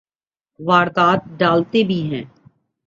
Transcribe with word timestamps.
واردات 0.59 1.19
ڈالتے 1.39 1.83
بھی 1.83 2.01
ہیں۔ 2.11 2.23